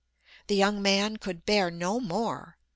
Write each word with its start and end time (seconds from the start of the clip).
The 0.47 0.55
young 0.55 0.81
man 0.81 1.17
could 1.17 1.45
bear 1.45 1.69
no 1.69 1.99
more. 1.99 2.57